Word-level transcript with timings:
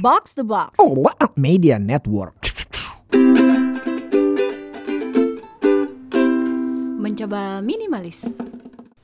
Box 0.00 0.32
the 0.32 0.48
Box. 0.48 0.80
Oh, 0.80 0.96
what 0.96 1.12
a 1.20 1.28
media 1.36 1.76
network. 1.76 2.32
Mencoba 6.96 7.60
minimalis. 7.60 8.16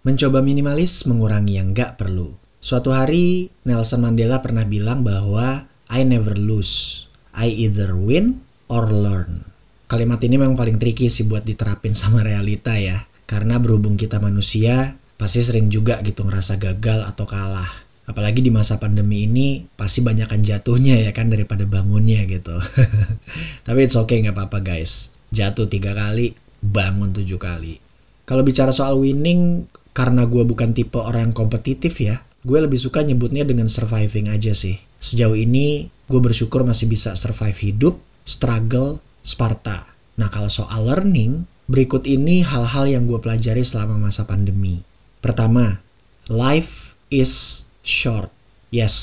Mencoba 0.08 0.40
minimalis 0.40 1.04
mengurangi 1.04 1.60
yang 1.60 1.76
nggak 1.76 2.00
perlu. 2.00 2.32
Suatu 2.64 2.96
hari, 2.96 3.52
Nelson 3.68 4.00
Mandela 4.08 4.40
pernah 4.40 4.64
bilang 4.64 5.04
bahwa 5.04 5.68
I 5.92 6.00
never 6.00 6.32
lose. 6.32 7.04
I 7.36 7.52
either 7.52 7.92
win 7.92 8.40
or 8.72 8.88
learn. 8.88 9.52
Kalimat 9.92 10.24
ini 10.24 10.40
memang 10.40 10.56
paling 10.56 10.80
tricky 10.80 11.12
sih 11.12 11.28
buat 11.28 11.44
diterapin 11.44 11.92
sama 11.92 12.24
realita 12.24 12.72
ya. 12.72 13.04
Karena 13.28 13.60
berhubung 13.60 14.00
kita 14.00 14.16
manusia, 14.16 14.96
pasti 15.20 15.44
sering 15.44 15.68
juga 15.68 16.00
gitu 16.00 16.24
ngerasa 16.24 16.56
gagal 16.56 17.04
atau 17.04 17.28
kalah. 17.28 17.85
Apalagi 18.06 18.38
di 18.38 18.54
masa 18.54 18.78
pandemi 18.78 19.26
ini 19.26 19.66
pasti 19.74 19.98
banyakkan 19.98 20.38
jatuhnya 20.38 21.02
ya 21.02 21.10
kan 21.10 21.26
daripada 21.26 21.66
bangunnya 21.66 22.22
gitu. 22.30 22.54
Tapi 23.66 23.78
it's 23.82 23.98
okay 23.98 24.22
nggak 24.22 24.38
apa-apa 24.38 24.62
guys. 24.62 25.10
Jatuh 25.34 25.66
tiga 25.66 25.90
kali, 25.90 26.38
bangun 26.62 27.10
tujuh 27.10 27.36
kali. 27.36 27.82
Kalau 28.22 28.46
bicara 28.46 28.70
soal 28.70 29.02
winning, 29.02 29.66
karena 29.90 30.22
gue 30.22 30.46
bukan 30.46 30.70
tipe 30.70 31.02
orang 31.02 31.30
yang 31.30 31.34
kompetitif 31.34 31.98
ya, 31.98 32.22
gue 32.46 32.58
lebih 32.62 32.78
suka 32.78 33.02
nyebutnya 33.02 33.42
dengan 33.42 33.66
surviving 33.66 34.30
aja 34.30 34.54
sih. 34.54 34.78
Sejauh 35.02 35.34
ini, 35.34 35.90
gue 36.06 36.20
bersyukur 36.22 36.62
masih 36.62 36.86
bisa 36.86 37.18
survive 37.18 37.58
hidup, 37.58 37.98
struggle, 38.22 39.02
Sparta. 39.26 39.90
Nah 40.14 40.30
kalau 40.30 40.46
soal 40.46 40.86
learning, 40.86 41.50
berikut 41.66 42.06
ini 42.06 42.46
hal-hal 42.46 42.86
yang 42.86 43.10
gue 43.10 43.18
pelajari 43.18 43.66
selama 43.66 43.98
masa 43.98 44.22
pandemi. 44.22 44.86
Pertama, 45.18 45.82
life 46.30 46.94
is 47.10 47.65
short. 47.86 48.34
Yes, 48.74 48.94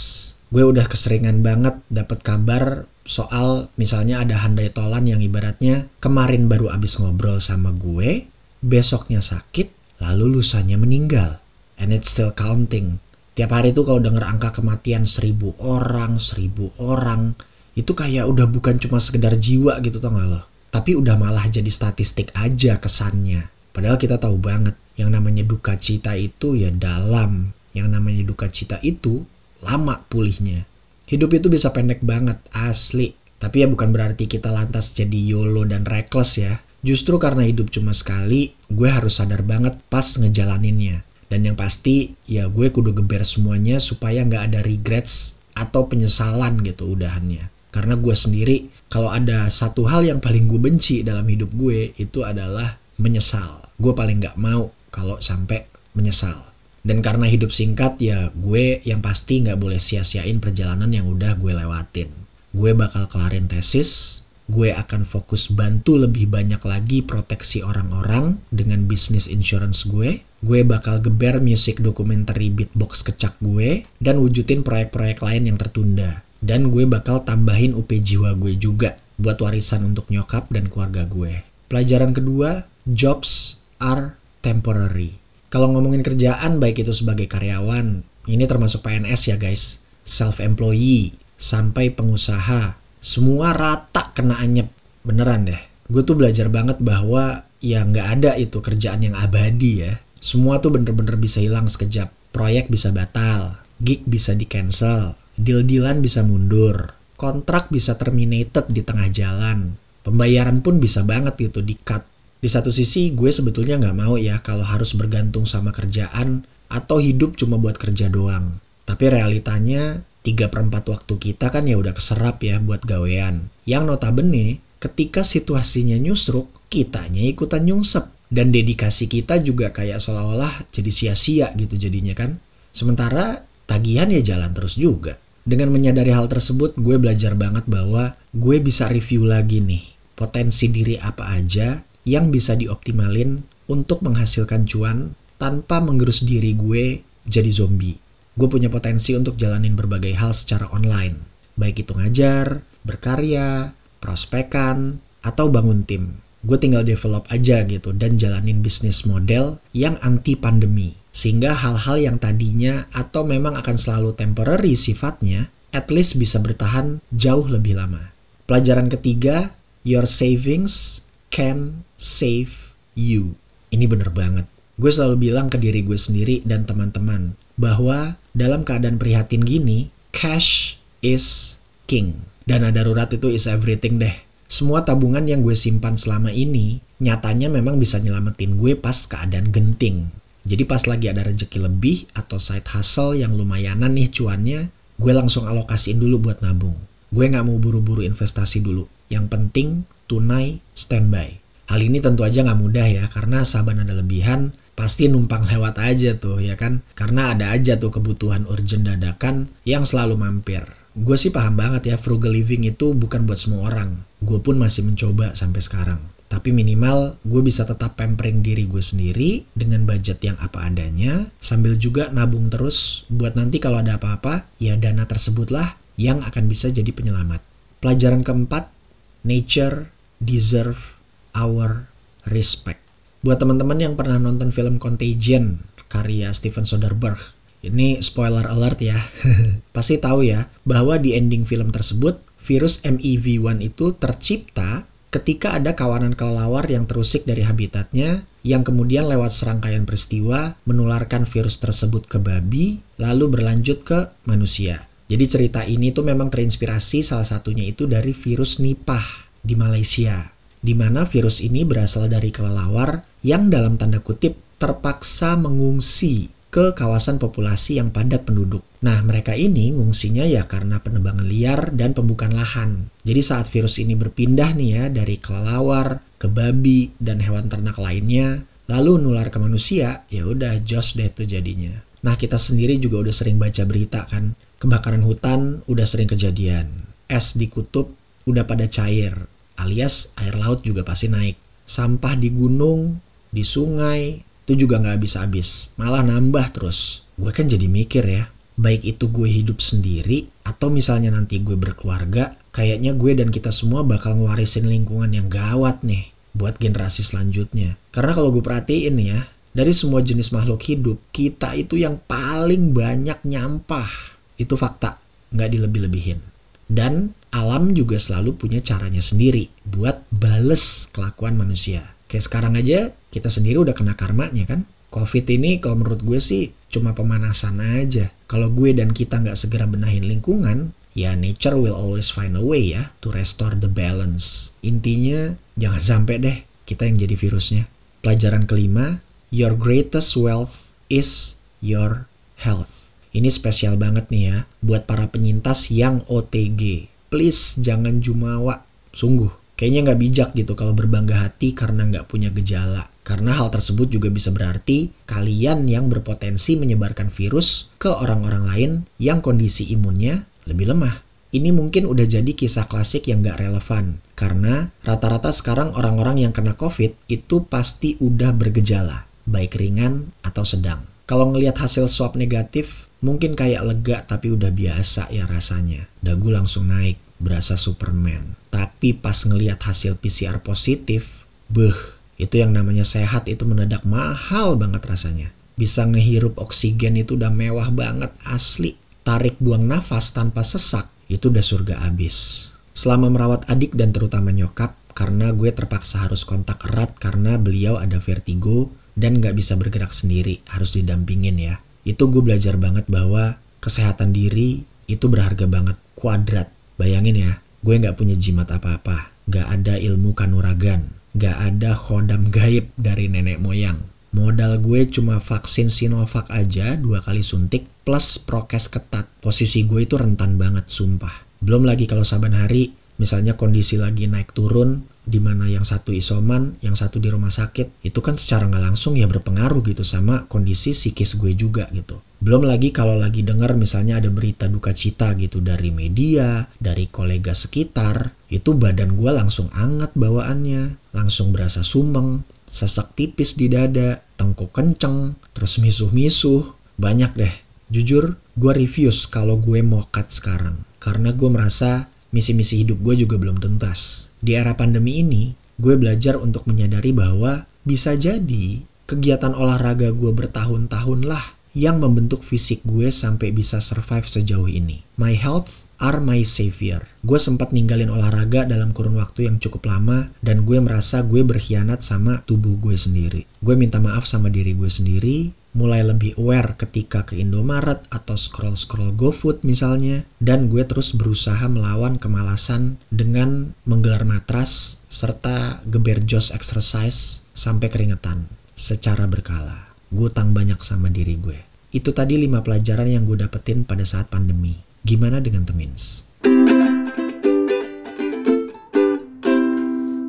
gue 0.51 0.61
udah 0.67 0.85
keseringan 0.91 1.39
banget 1.39 1.79
dapat 1.87 2.19
kabar 2.19 2.83
soal 3.07 3.71
misalnya 3.79 4.23
ada 4.23 4.43
handai 4.43 4.71
tolan 4.71 5.07
yang 5.07 5.23
ibaratnya 5.23 5.87
kemarin 6.03 6.51
baru 6.51 6.71
abis 6.71 6.99
ngobrol 6.99 7.39
sama 7.39 7.71
gue, 7.71 8.27
besoknya 8.59 9.23
sakit, 9.23 9.71
lalu 10.03 10.39
lusanya 10.39 10.75
meninggal. 10.75 11.39
And 11.79 11.95
it's 11.95 12.11
still 12.11 12.35
counting. 12.35 12.99
Tiap 13.33 13.49
hari 13.49 13.73
tuh 13.73 13.87
kalau 13.87 13.97
denger 13.97 14.23
angka 14.23 14.61
kematian 14.61 15.09
seribu 15.09 15.57
orang, 15.57 16.21
seribu 16.21 16.69
orang, 16.77 17.33
itu 17.73 17.89
kayak 17.97 18.29
udah 18.29 18.45
bukan 18.45 18.77
cuma 18.77 19.01
sekedar 19.01 19.33
jiwa 19.33 19.81
gitu 19.81 19.97
tau 19.97 20.13
gak 20.13 20.27
lo? 20.29 20.41
Tapi 20.69 20.93
udah 20.93 21.17
malah 21.17 21.49
jadi 21.49 21.65
statistik 21.65 22.29
aja 22.37 22.77
kesannya. 22.77 23.49
Padahal 23.73 23.97
kita 23.97 24.21
tahu 24.21 24.37
banget 24.37 24.77
yang 24.93 25.09
namanya 25.09 25.41
duka 25.41 25.73
cita 25.73 26.13
itu 26.13 26.53
ya 26.53 26.69
dalam, 26.69 27.57
yang 27.73 27.89
namanya 27.89 28.23
duka 28.25 28.47
cita 28.49 28.77
itu 28.85 29.25
lama 29.65 30.05
pulihnya. 30.07 30.65
Hidup 31.09 31.35
itu 31.35 31.51
bisa 31.51 31.73
pendek 31.75 31.99
banget, 32.05 32.39
asli. 32.55 33.17
Tapi 33.41 33.65
ya 33.65 33.67
bukan 33.67 33.91
berarti 33.91 34.23
kita 34.29 34.47
lantas 34.53 34.95
jadi 34.95 35.19
YOLO 35.19 35.67
dan 35.67 35.83
reckless 35.83 36.39
ya. 36.39 36.63
Justru 36.79 37.19
karena 37.19 37.43
hidup 37.43 37.71
cuma 37.71 37.91
sekali, 37.91 38.55
gue 38.71 38.87
harus 38.87 39.19
sadar 39.19 39.43
banget 39.43 39.75
pas 39.91 40.05
ngejalaninnya. 40.15 41.03
Dan 41.27 41.43
yang 41.49 41.57
pasti, 41.59 42.15
ya 42.29 42.47
gue 42.47 42.71
kudu 42.71 42.95
geber 42.95 43.25
semuanya 43.27 43.81
supaya 43.83 44.23
nggak 44.23 44.53
ada 44.53 44.59
regrets 44.63 45.39
atau 45.57 45.89
penyesalan 45.89 46.61
gitu 46.63 46.93
udahannya. 46.93 47.51
Karena 47.73 47.97
gue 47.97 48.13
sendiri, 48.13 48.69
kalau 48.85 49.09
ada 49.09 49.49
satu 49.49 49.89
hal 49.89 50.05
yang 50.05 50.21
paling 50.21 50.45
gue 50.45 50.61
benci 50.61 51.01
dalam 51.01 51.25
hidup 51.25 51.49
gue, 51.57 51.97
itu 51.97 52.21
adalah 52.21 52.77
menyesal. 53.01 53.65
Gue 53.81 53.97
paling 53.97 54.21
nggak 54.21 54.37
mau 54.37 54.69
kalau 54.93 55.17
sampai 55.17 55.65
menyesal. 55.97 56.52
Dan 56.83 56.99
karena 56.99 57.31
hidup 57.31 57.55
singkat 57.55 57.95
ya 58.03 58.27
gue 58.35 58.83
yang 58.83 58.99
pasti 58.99 59.39
nggak 59.39 59.55
boleh 59.55 59.79
sia-siain 59.79 60.43
perjalanan 60.43 60.91
yang 60.91 61.07
udah 61.07 61.39
gue 61.39 61.55
lewatin. 61.55 62.11
Gue 62.51 62.75
bakal 62.75 63.07
kelarin 63.07 63.47
tesis, 63.47 64.21
gue 64.51 64.75
akan 64.75 65.07
fokus 65.07 65.47
bantu 65.47 65.95
lebih 65.95 66.27
banyak 66.27 66.59
lagi 66.67 66.99
proteksi 66.99 67.63
orang-orang 67.63 68.43
dengan 68.51 68.83
bisnis 68.83 69.31
insurance 69.31 69.87
gue. 69.87 70.27
Gue 70.43 70.67
bakal 70.67 70.99
geber 70.99 71.39
musik 71.39 71.79
dokumenter 71.79 72.35
beatbox 72.35 73.07
kecak 73.07 73.39
gue 73.39 73.87
dan 74.03 74.19
wujudin 74.19 74.59
proyek-proyek 74.67 75.23
lain 75.23 75.47
yang 75.47 75.57
tertunda. 75.57 76.19
Dan 76.43 76.67
gue 76.67 76.83
bakal 76.83 77.23
tambahin 77.23 77.71
UP 77.79 77.87
jiwa 77.87 78.35
gue 78.35 78.59
juga 78.59 78.99
buat 79.15 79.39
warisan 79.39 79.87
untuk 79.87 80.11
nyokap 80.11 80.51
dan 80.51 80.67
keluarga 80.67 81.07
gue. 81.07 81.47
Pelajaran 81.71 82.11
kedua, 82.11 82.67
jobs 82.83 83.63
are 83.79 84.19
temporary. 84.43 85.22
Kalau 85.53 85.69
ngomongin 85.69 86.01
kerjaan 86.01 86.57
baik 86.57 86.81
itu 86.81 86.89
sebagai 86.89 87.29
karyawan, 87.29 88.01
ini 88.25 88.43
termasuk 88.49 88.81
PNS 88.81 89.29
ya 89.29 89.37
guys, 89.37 89.85
self-employee, 90.01 91.13
sampai 91.37 91.93
pengusaha, 91.93 92.73
semua 92.97 93.53
rata 93.53 94.09
kena 94.17 94.41
anyep. 94.41 94.73
Beneran 95.05 95.45
deh. 95.45 95.61
Gue 95.93 96.01
tuh 96.01 96.17
belajar 96.17 96.49
banget 96.49 96.81
bahwa 96.81 97.45
ya 97.61 97.85
nggak 97.85 98.07
ada 98.17 98.31
itu 98.33 98.65
kerjaan 98.65 99.05
yang 99.05 99.13
abadi 99.13 99.85
ya. 99.85 100.01
Semua 100.17 100.57
tuh 100.57 100.73
bener-bener 100.73 101.21
bisa 101.21 101.37
hilang 101.37 101.69
sekejap. 101.69 102.09
Proyek 102.33 102.73
bisa 102.73 102.89
batal, 102.89 103.61
gig 103.77 104.01
bisa 104.09 104.33
di 104.33 104.49
cancel, 104.49 105.13
deal-dealan 105.37 106.01
bisa 106.01 106.25
mundur, 106.25 106.97
kontrak 107.13 107.69
bisa 107.69 107.93
terminated 108.01 108.73
di 108.73 108.81
tengah 108.81 109.05
jalan, 109.13 109.77
pembayaran 110.01 110.65
pun 110.65 110.81
bisa 110.81 111.05
banget 111.05 111.37
gitu 111.37 111.61
di 111.61 111.77
cut 111.77 112.09
di 112.43 112.51
satu 112.51 112.75
sisi 112.75 113.15
gue 113.15 113.31
sebetulnya 113.31 113.79
nggak 113.79 113.95
mau 113.95 114.19
ya 114.19 114.43
kalau 114.43 114.67
harus 114.67 114.91
bergantung 114.99 115.47
sama 115.47 115.71
kerjaan 115.71 116.43
atau 116.67 116.99
hidup 116.99 117.39
cuma 117.39 117.55
buat 117.55 117.79
kerja 117.79 118.11
doang. 118.11 118.59
Tapi 118.83 119.07
realitanya 119.07 120.03
3 120.27 120.51
per 120.51 120.59
4 120.67 120.91
waktu 120.91 121.13
kita 121.15 121.47
kan 121.55 121.63
ya 121.63 121.79
udah 121.79 121.95
keserap 121.95 122.43
ya 122.43 122.59
buat 122.59 122.83
gawean. 122.83 123.47
Yang 123.63 123.83
notabene 123.95 124.59
ketika 124.83 125.23
situasinya 125.23 125.95
nyusruk, 125.95 126.51
kitanya 126.67 127.23
ikutan 127.23 127.63
nyungsep. 127.63 128.11
Dan 128.33 128.49
dedikasi 128.49 129.07
kita 129.07 129.39
juga 129.39 129.69
kayak 129.69 130.01
seolah-olah 130.01 130.67
jadi 130.73 130.89
sia-sia 130.91 131.47
gitu 131.55 131.79
jadinya 131.79 132.11
kan. 132.11 132.43
Sementara 132.75 133.45
tagihan 133.69 134.11
ya 134.11 134.19
jalan 134.19 134.51
terus 134.51 134.75
juga. 134.75 135.15
Dengan 135.45 135.69
menyadari 135.69 136.11
hal 136.11 136.27
tersebut, 136.27 136.75
gue 136.75 136.97
belajar 136.97 137.37
banget 137.39 137.69
bahwa 137.69 138.17
gue 138.33 138.57
bisa 138.57 138.89
review 138.89 139.23
lagi 139.23 139.61
nih 139.61 139.95
potensi 140.17 140.67
diri 140.73 140.97
apa 140.97 141.29
aja 141.29 141.92
yang 142.03 142.31
bisa 142.31 142.55
dioptimalin 142.55 143.43
untuk 143.67 144.03
menghasilkan 144.03 144.67
cuan 144.67 145.15
tanpa 145.39 145.79
menggerus 145.79 146.23
diri 146.23 146.55
gue 146.55 147.03
jadi 147.27 147.51
zombie. 147.51 147.99
Gue 148.33 148.49
punya 148.49 148.67
potensi 148.67 149.13
untuk 149.13 149.37
jalanin 149.37 149.77
berbagai 149.77 150.17
hal 150.17 150.33
secara 150.33 150.67
online, 150.73 151.21
baik 151.53 151.85
itu 151.85 151.93
ngajar, 151.93 152.65
berkarya, 152.81 153.77
prospekan, 154.01 154.99
atau 155.23 155.47
bangun 155.47 155.85
tim. 155.87 156.19
Gue 156.43 156.59
tinggal 156.59 156.83
develop 156.83 157.23
aja 157.31 157.63
gitu 157.63 157.95
dan 157.95 158.19
jalanin 158.19 158.59
bisnis 158.59 159.07
model 159.07 159.63
yang 159.71 159.95
anti 160.03 160.35
pandemi. 160.35 160.99
Sehingga 161.13 161.53
hal-hal 161.53 162.01
yang 162.01 162.17
tadinya 162.17 162.89
atau 162.89 163.21
memang 163.21 163.53
akan 163.53 163.77
selalu 163.77 164.17
temporary 164.17 164.73
sifatnya, 164.73 165.53
at 165.69 165.93
least 165.93 166.17
bisa 166.17 166.41
bertahan 166.41 167.05
jauh 167.13 167.45
lebih 167.45 167.77
lama. 167.77 168.11
Pelajaran 168.49 168.89
ketiga, 168.89 169.53
your 169.85 170.09
savings 170.09 171.05
can 171.33 171.81
save 171.97 172.77
you. 172.93 173.33
Ini 173.73 173.89
bener 173.89 174.13
banget. 174.13 174.45
Gue 174.77 174.93
selalu 174.93 175.33
bilang 175.33 175.49
ke 175.49 175.57
diri 175.57 175.81
gue 175.81 175.97
sendiri 175.97 176.45
dan 176.45 176.69
teman-teman 176.69 177.33
bahwa 177.57 178.21
dalam 178.37 178.61
keadaan 178.61 179.01
prihatin 179.01 179.41
gini, 179.41 179.89
cash 180.13 180.77
is 181.01 181.57
king. 181.89 182.29
Dana 182.45 182.69
darurat 182.69 183.09
itu 183.09 183.33
is 183.33 183.49
everything 183.49 183.97
deh. 183.97 184.13
Semua 184.45 184.85
tabungan 184.85 185.25
yang 185.25 185.41
gue 185.41 185.57
simpan 185.57 185.97
selama 185.97 186.29
ini, 186.29 186.85
nyatanya 187.01 187.49
memang 187.49 187.81
bisa 187.81 187.97
nyelamatin 187.97 188.53
gue 188.53 188.77
pas 188.77 188.93
keadaan 189.09 189.49
genting. 189.49 190.13
Jadi 190.45 190.69
pas 190.69 190.85
lagi 190.85 191.09
ada 191.09 191.25
rezeki 191.25 191.65
lebih 191.65 192.05
atau 192.13 192.37
side 192.37 192.67
hustle 192.69 193.17
yang 193.17 193.33
lumayanan 193.33 193.89
nih 193.97 194.13
cuannya, 194.13 194.69
gue 195.01 195.13
langsung 195.15 195.49
alokasiin 195.49 195.97
dulu 195.97 196.29
buat 196.29 196.45
nabung. 196.45 196.77
Gue 197.09 197.25
gak 197.25 197.45
mau 197.45 197.57
buru-buru 197.57 198.05
investasi 198.05 198.61
dulu. 198.61 198.85
Yang 199.09 199.25
penting, 199.33 199.67
tunai, 200.13 200.61
standby. 200.77 201.41
Hal 201.65 201.81
ini 201.81 201.97
tentu 201.97 202.21
aja 202.21 202.45
nggak 202.45 202.59
mudah 202.61 202.85
ya, 202.85 203.05
karena 203.09 203.41
saban 203.41 203.81
ada 203.81 203.97
lebihan, 203.97 204.53
pasti 204.77 205.09
numpang 205.09 205.49
lewat 205.49 205.81
aja 205.81 206.13
tuh 206.13 206.37
ya 206.37 206.53
kan. 206.53 206.85
Karena 206.93 207.33
ada 207.33 207.49
aja 207.49 207.81
tuh 207.81 207.89
kebutuhan 207.89 208.45
urgent 208.45 208.85
dadakan 208.85 209.49
yang 209.65 209.81
selalu 209.89 210.21
mampir. 210.21 210.61
Gue 210.93 211.17
sih 211.17 211.33
paham 211.33 211.57
banget 211.57 211.89
ya, 211.89 211.95
frugal 211.97 212.37
living 212.37 212.69
itu 212.69 212.93
bukan 212.93 213.25
buat 213.25 213.41
semua 213.41 213.73
orang. 213.73 214.05
Gue 214.21 214.37
pun 214.37 214.61
masih 214.61 214.85
mencoba 214.85 215.33
sampai 215.33 215.65
sekarang. 215.65 215.97
Tapi 216.29 216.49
minimal 216.49 217.17
gue 217.25 217.41
bisa 217.45 217.65
tetap 217.65 217.97
pampering 217.97 218.41
diri 218.41 218.65
gue 218.69 218.81
sendiri 218.81 219.45
dengan 219.53 219.85
budget 219.85 220.21
yang 220.21 220.37
apa 220.41 220.65
adanya, 220.65 221.29
sambil 221.37 221.77
juga 221.77 222.09
nabung 222.09 222.49
terus 222.49 223.05
buat 223.09 223.33
nanti 223.33 223.57
kalau 223.57 223.81
ada 223.81 223.97
apa-apa, 224.01 224.49
ya 224.57 224.77
dana 224.77 225.05
tersebutlah 225.05 225.77
yang 225.97 226.25
akan 226.25 226.49
bisa 226.49 226.73
jadi 226.73 226.89
penyelamat. 226.89 227.41
Pelajaran 227.81 228.25
keempat, 228.25 228.73
nature 229.21 229.92
deserve 230.23 230.97
our 231.35 231.91
respect. 232.27 232.79
Buat 233.23 233.39
teman-teman 233.39 233.79
yang 233.79 233.93
pernah 233.95 234.19
nonton 234.19 234.51
film 234.51 234.79
Contagion 234.79 235.63
karya 235.87 236.33
Steven 236.33 236.65
Soderbergh, 236.65 237.21
Ini 237.63 238.03
spoiler 238.03 238.43
alert 238.43 238.83
ya. 238.83 238.99
Pasti 239.75 239.95
tahu 239.95 240.27
ya 240.27 240.51
bahwa 240.67 240.99
di 240.99 241.15
ending 241.15 241.47
film 241.47 241.71
tersebut 241.71 242.19
virus 242.43 242.83
MEV1 242.83 243.63
itu 243.63 243.95
tercipta 243.95 244.83
ketika 245.07 245.55
ada 245.55 245.71
kawanan 245.71 246.11
kelelawar 246.11 246.67
yang 246.67 246.83
terusik 246.83 247.23
dari 247.23 247.47
habitatnya 247.47 248.27
yang 248.43 248.67
kemudian 248.67 249.07
lewat 249.07 249.31
serangkaian 249.31 249.87
peristiwa 249.87 250.59
menularkan 250.67 251.23
virus 251.23 251.63
tersebut 251.63 252.03
ke 252.11 252.19
babi 252.19 252.83
lalu 252.99 253.31
berlanjut 253.31 253.87
ke 253.87 254.11
manusia. 254.27 254.91
Jadi 255.07 255.23
cerita 255.23 255.61
ini 255.63 255.95
tuh 255.95 256.03
memang 256.03 256.27
terinspirasi 256.27 256.99
salah 256.99 257.23
satunya 257.23 257.71
itu 257.71 257.87
dari 257.87 258.11
virus 258.11 258.59
Nipah 258.59 259.31
di 259.43 259.53
Malaysia. 259.59 260.31
Di 260.63 260.71
mana 260.71 261.03
virus 261.03 261.43
ini 261.43 261.67
berasal 261.67 262.07
dari 262.07 262.31
kelelawar 262.31 263.03
yang 263.19 263.51
dalam 263.51 263.75
tanda 263.75 263.99
kutip 263.99 264.39
terpaksa 264.55 265.35
mengungsi 265.35 266.31
ke 266.53 266.71
kawasan 266.71 267.17
populasi 267.19 267.81
yang 267.81 267.89
padat 267.89 268.23
penduduk. 268.29 268.63
Nah, 268.85 269.01
mereka 269.01 269.33
ini 269.33 269.73
ngungsinya 269.73 270.23
ya 270.23 270.45
karena 270.45 270.79
penebangan 270.79 271.25
liar 271.25 271.73
dan 271.73 271.97
pembukaan 271.97 272.37
lahan. 272.37 272.93
Jadi 273.01 273.21
saat 273.25 273.49
virus 273.49 273.81
ini 273.81 273.97
berpindah 273.97 274.53
nih 274.53 274.69
ya 274.69 274.83
dari 274.93 275.17
kelelawar 275.17 275.99
ke 276.21 276.29
babi 276.29 276.93
dan 277.01 277.19
hewan 277.19 277.49
ternak 277.49 277.75
lainnya, 277.81 278.45
lalu 278.69 279.01
nular 279.01 279.33
ke 279.33 279.41
manusia, 279.41 280.05
ya 280.13 280.29
udah 280.29 280.61
jos 280.61 280.93
deh 280.93 281.09
itu 281.09 281.25
jadinya. 281.25 281.73
Nah, 282.05 282.13
kita 282.15 282.37
sendiri 282.37 282.77
juga 282.77 283.01
udah 283.01 283.15
sering 283.15 283.41
baca 283.41 283.65
berita 283.65 284.05
kan, 284.05 284.37
kebakaran 284.61 285.01
hutan 285.01 285.65
udah 285.65 285.89
sering 285.89 286.07
kejadian. 286.07 286.85
Es 287.09 287.33
di 287.33 287.49
kutub 287.49 287.97
udah 288.29 288.45
pada 288.45 288.69
cair, 288.69 289.25
alias 289.57 290.13
air 290.19 290.35
laut 290.37 290.65
juga 290.65 290.81
pasti 290.85 291.09
naik. 291.09 291.37
Sampah 291.63 292.19
di 292.19 292.29
gunung, 292.29 292.99
di 293.31 293.41
sungai, 293.41 294.19
itu 294.43 294.67
juga 294.67 294.77
nggak 294.83 294.99
habis-habis, 294.99 295.71
malah 295.79 296.03
nambah 296.03 296.51
terus. 296.51 297.07
Gue 297.15 297.31
kan 297.31 297.47
jadi 297.47 297.65
mikir 297.71 298.03
ya, 298.03 298.27
baik 298.59 298.83
itu 298.83 299.07
gue 299.07 299.29
hidup 299.29 299.63
sendiri 299.63 300.27
atau 300.43 300.67
misalnya 300.67 301.15
nanti 301.15 301.39
gue 301.39 301.55
berkeluarga, 301.55 302.35
kayaknya 302.51 302.91
gue 302.91 303.15
dan 303.15 303.31
kita 303.31 303.55
semua 303.55 303.87
bakal 303.87 304.19
ngewarisin 304.19 304.67
lingkungan 304.67 305.15
yang 305.15 305.31
gawat 305.31 305.79
nih 305.87 306.11
buat 306.35 306.59
generasi 306.59 307.05
selanjutnya. 307.05 307.79
Karena 307.93 308.11
kalau 308.11 308.33
gue 308.33 308.43
perhatiin 308.43 308.97
ya, 308.99 309.29
dari 309.53 309.71
semua 309.71 310.01
jenis 310.01 310.33
makhluk 310.33 310.59
hidup, 310.65 310.97
kita 311.13 311.53
itu 311.53 311.77
yang 311.77 312.01
paling 312.09 312.73
banyak 312.73 313.21
nyampah. 313.23 314.17
Itu 314.35 314.57
fakta, 314.57 314.97
nggak 315.29 315.49
dilebih-lebihin. 315.53 316.32
Dan 316.67 317.13
alam 317.33 317.73
juga 317.73 317.97
selalu 317.97 318.37
punya 318.37 318.61
caranya 318.61 319.01
sendiri 319.01 319.49
buat 319.65 320.05
bales 320.13 320.87
kelakuan 320.93 321.33
manusia. 321.33 321.97
Kayak 322.05 322.29
sekarang 322.29 322.53
aja 322.53 322.93
kita 323.09 323.29
sendiri 323.29 323.57
udah 323.61 323.73
kena 323.73 323.97
karmanya 323.97 324.45
kan. 324.45 324.69
Covid 324.93 325.25
ini 325.25 325.57
kalau 325.57 325.81
menurut 325.81 326.05
gue 326.05 326.21
sih 326.21 326.53
cuma 326.69 326.93
pemanasan 326.93 327.57
aja. 327.57 328.13
Kalau 328.29 328.53
gue 328.53 328.77
dan 328.77 328.93
kita 328.93 329.17
nggak 329.17 329.33
segera 329.33 329.65
benahin 329.65 330.05
lingkungan, 330.05 330.77
ya 330.93 331.17
nature 331.17 331.57
will 331.57 331.73
always 331.73 332.13
find 332.13 332.37
a 332.37 332.45
way 332.45 332.77
ya 332.77 332.93
to 333.01 333.09
restore 333.09 333.57
the 333.57 333.69
balance. 333.69 334.53
Intinya 334.61 335.33
jangan 335.57 335.81
sampai 335.81 336.15
deh 336.21 336.37
kita 336.69 336.85
yang 336.85 337.01
jadi 337.01 337.17
virusnya. 337.17 337.63
Pelajaran 338.05 338.45
kelima, 338.45 339.01
your 339.33 339.57
greatest 339.57 340.13
wealth 340.13 340.69
is 340.93 341.41
your 341.57 342.05
health. 342.37 342.82
Ini 343.13 343.29
spesial 343.29 343.77
banget 343.77 344.09
nih 344.09 344.23
ya 344.25 344.37
buat 344.65 344.89
para 344.89 345.05
penyintas 345.05 345.69
yang 345.69 346.01
OTG. 346.09 346.89
Please 347.13 347.61
jangan 347.61 348.01
jumawa, 348.01 348.65
sungguh 348.89 349.43
kayaknya 349.53 349.79
nggak 349.89 350.01
bijak 350.01 350.29
gitu 350.33 350.57
kalau 350.57 350.73
berbangga 350.73 351.29
hati 351.29 351.53
karena 351.53 351.85
nggak 351.85 352.09
punya 352.09 352.33
gejala. 352.33 352.89
Karena 353.03 353.35
hal 353.35 353.51
tersebut 353.51 353.91
juga 353.91 354.07
bisa 354.07 354.31
berarti 354.31 354.95
kalian 355.03 355.67
yang 355.67 355.91
berpotensi 355.91 356.55
menyebarkan 356.55 357.11
virus 357.11 357.67
ke 357.75 357.91
orang-orang 357.91 358.43
lain 358.47 358.71
yang 358.95 359.19
kondisi 359.19 359.67
imunnya 359.75 360.23
lebih 360.47 360.71
lemah. 360.71 361.03
Ini 361.33 361.49
mungkin 361.49 361.89
udah 361.89 362.05
jadi 362.05 362.31
kisah 362.31 362.69
klasik 362.69 363.09
yang 363.09 363.25
nggak 363.25 363.41
relevan. 363.41 363.99
Karena 364.13 364.69
rata-rata 364.85 365.33
sekarang 365.33 365.73
orang-orang 365.73 366.21
yang 366.21 366.31
kena 366.31 366.53
COVID 366.53 367.09
itu 367.09 367.35
pasti 367.49 367.97
udah 367.97 368.31
bergejala, 368.31 369.09
baik 369.25 369.57
ringan 369.57 370.13
atau 370.21 370.45
sedang. 370.45 370.92
Kalau 371.03 371.35
ngelihat 371.35 371.59
hasil 371.59 371.91
swab 371.91 372.15
negatif, 372.15 372.87
mungkin 373.03 373.35
kayak 373.35 373.63
lega 373.67 373.97
tapi 374.07 374.31
udah 374.31 374.55
biasa 374.55 375.11
ya 375.11 375.27
rasanya. 375.27 375.91
Dagu 375.99 376.31
langsung 376.31 376.71
naik, 376.71 376.95
berasa 377.19 377.59
Superman. 377.59 378.39
Tapi 378.47 378.95
pas 378.95 379.27
ngelihat 379.27 379.59
hasil 379.59 379.99
PCR 379.99 380.39
positif, 380.39 381.27
beh, 381.51 381.75
itu 382.15 382.39
yang 382.39 382.55
namanya 382.55 382.87
sehat 382.87 383.27
itu 383.27 383.43
mendadak 383.43 383.83
mahal 383.83 384.55
banget 384.55 384.83
rasanya. 384.87 385.35
Bisa 385.59 385.83
ngehirup 385.83 386.39
oksigen 386.39 386.95
itu 386.95 387.19
udah 387.19 387.29
mewah 387.29 387.67
banget 387.69 388.15
asli. 388.23 388.79
Tarik 389.03 389.35
buang 389.43 389.67
nafas 389.67 390.15
tanpa 390.15 390.47
sesak, 390.47 390.87
itu 391.11 391.27
udah 391.27 391.43
surga 391.43 391.75
abis. 391.83 392.47
Selama 392.71 393.11
merawat 393.11 393.43
adik 393.51 393.75
dan 393.75 393.91
terutama 393.91 394.31
nyokap, 394.31 394.79
karena 394.95 395.33
gue 395.35 395.51
terpaksa 395.51 396.05
harus 396.05 396.23
kontak 396.23 396.61
erat 396.63 396.95
karena 397.01 397.35
beliau 397.41 397.81
ada 397.81 397.97
vertigo 397.97 398.71
dan 398.93 399.21
gak 399.21 399.37
bisa 399.37 399.57
bergerak 399.57 399.91
sendiri, 399.91 400.41
harus 400.49 400.73
didampingin 400.75 401.37
ya. 401.37 401.55
Itu 401.83 402.09
gue 402.09 402.23
belajar 402.23 402.55
banget 402.55 402.87
bahwa 402.87 403.41
kesehatan 403.59 404.13
diri 404.13 404.63
itu 404.85 405.05
berharga 405.07 405.49
banget, 405.49 405.79
kuadrat. 405.95 406.51
Bayangin 406.73 407.15
ya, 407.15 407.43
Gue 407.63 407.79
gak 407.79 407.95
punya 407.95 408.11
jimat 408.19 408.51
apa-apa, 408.51 409.15
gak 409.31 409.47
ada 409.47 409.79
ilmu 409.79 410.11
kanuragan, 410.11 410.91
gak 411.15 411.31
ada 411.31 411.71
khodam 411.79 412.27
gaib 412.27 412.67
dari 412.75 413.07
nenek 413.07 413.39
moyang. 413.39 413.87
Modal 414.11 414.59
gue 414.59 414.83
cuma 414.91 415.23
vaksin 415.23 415.71
Sinovac 415.71 416.27
aja 416.27 416.75
dua 416.75 416.99
kali 416.99 417.23
suntik 417.23 417.63
plus 417.87 418.19
prokes 418.19 418.67
ketat. 418.67 419.07
Posisi 419.23 419.63
gue 419.63 419.87
itu 419.87 419.95
rentan 419.95 420.35
banget, 420.35 420.67
sumpah. 420.67 421.23
Belum 421.39 421.63
lagi 421.63 421.87
kalau 421.87 422.03
saban 422.03 422.35
hari, 422.35 422.75
misalnya 422.99 423.39
kondisi 423.39 423.79
lagi 423.79 424.11
naik 424.11 424.35
turun, 424.35 424.83
di 425.03 425.19
mana 425.19 425.51
yang 425.51 425.67
satu 425.67 425.91
isoman, 425.91 426.55
yang 426.63 426.79
satu 426.79 426.97
di 426.97 427.11
rumah 427.11 427.31
sakit, 427.31 427.83
itu 427.83 427.99
kan 427.99 428.15
secara 428.15 428.47
nggak 428.47 428.73
langsung 428.73 428.95
ya 428.95 429.05
berpengaruh 429.05 429.59
gitu 429.67 429.83
sama 429.83 430.25
kondisi 430.31 430.71
psikis 430.71 431.19
gue 431.19 431.35
juga 431.35 431.67
gitu. 431.75 431.99
Belum 432.23 432.47
lagi 432.47 432.71
kalau 432.71 432.95
lagi 432.95 433.19
dengar 433.19 433.51
misalnya 433.59 433.99
ada 433.99 434.07
berita 434.07 434.47
duka 434.47 434.71
cita 434.71 435.11
gitu 435.19 435.43
dari 435.43 435.75
media, 435.75 436.47
dari 436.55 436.87
kolega 436.87 437.35
sekitar, 437.35 438.15
itu 438.31 438.55
badan 438.55 438.95
gue 438.95 439.11
langsung 439.11 439.51
anget 439.51 439.91
bawaannya, 439.91 440.79
langsung 440.95 441.35
berasa 441.35 441.67
sumeng, 441.67 442.23
sesak 442.47 442.95
tipis 442.95 443.35
di 443.35 443.51
dada, 443.51 443.99
tengkuk 444.15 444.55
kenceng, 444.55 445.19
terus 445.35 445.59
misuh-misuh, 445.59 446.55
banyak 446.79 447.11
deh. 447.17 447.33
Jujur, 447.73 448.15
gue 448.37 448.51
reviews 448.53 449.09
kalau 449.09 449.35
gue 449.41 449.59
mau 449.59 449.83
cut 449.89 450.07
sekarang. 450.13 450.63
Karena 450.77 451.11
gue 451.11 451.27
merasa 451.31 451.89
misi-misi 452.13 452.61
hidup 452.61 452.79
gue 452.79 453.03
juga 453.03 453.17
belum 453.17 453.41
tuntas. 453.41 454.07
Di 454.21 454.37
era 454.37 454.53
pandemi 454.53 455.01
ini, 455.01 455.33
gue 455.57 455.73
belajar 455.75 456.15
untuk 456.21 456.45
menyadari 456.45 456.93
bahwa 456.93 457.49
bisa 457.65 457.97
jadi 457.97 458.61
kegiatan 458.85 459.33
olahraga 459.33 459.89
gue 459.89 460.13
bertahun-tahun 460.13 461.09
lah 461.09 461.35
yang 461.57 461.81
membentuk 461.81 462.21
fisik 462.21 462.61
gue 462.65 462.93
sampai 462.93 463.33
bisa 463.33 463.57
survive 463.57 464.05
sejauh 464.05 464.49
ini. 464.49 464.85
My 464.97 465.17
health 465.17 465.65
are 465.81 466.01
my 466.01 466.21
savior. 466.25 466.85
Gue 467.03 467.19
sempat 467.19 467.51
ninggalin 467.51 467.89
olahraga 467.91 468.45
dalam 468.47 468.71
kurun 468.71 468.97
waktu 468.97 469.27
yang 469.27 469.37
cukup 469.37 469.69
lama 469.69 470.13
dan 470.23 470.47
gue 470.47 470.57
merasa 470.61 471.03
gue 471.03 471.21
berkhianat 471.21 471.81
sama 471.83 472.21
tubuh 472.23 472.55
gue 472.57 472.77
sendiri. 472.77 473.27
Gue 473.41 473.59
minta 473.59 473.83
maaf 473.83 474.07
sama 474.07 474.31
diri 474.31 474.55
gue 474.55 474.69
sendiri, 474.69 475.35
mulai 475.53 475.85
lebih 475.85 476.17
aware 476.17 476.57
ketika 476.57 477.05
ke 477.05 477.17
Indomaret 477.21 477.85
atau 477.93 478.17
scroll-scroll 478.17 478.97
GoFood 478.97 479.45
misalnya 479.45 480.05
dan 480.17 480.49
gue 480.49 480.65
terus 480.65 480.97
berusaha 480.97 481.45
melawan 481.45 482.01
kemalasan 482.01 482.81
dengan 482.89 483.53
menggelar 483.69 484.01
matras 484.03 484.81
serta 484.89 485.61
geber 485.69 486.01
jos 486.03 486.33
exercise 486.33 487.23
sampai 487.37 487.69
keringetan 487.69 488.29
secara 488.57 489.05
berkala. 489.05 489.73
Gue 489.93 490.09
utang 490.09 490.33
banyak 490.33 490.57
sama 490.65 490.89
diri 490.89 491.21
gue. 491.21 491.37
Itu 491.73 491.93
tadi 491.93 492.17
5 492.17 492.45
pelajaran 492.45 492.89
yang 492.89 493.05
gue 493.05 493.17
dapetin 493.21 493.65
pada 493.65 493.85
saat 493.85 494.09
pandemi. 494.09 494.57
Gimana 494.81 495.21
dengan 495.21 495.45
Temins? 495.45 496.05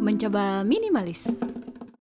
Mencoba 0.05 0.65
minimalis. 0.65 1.25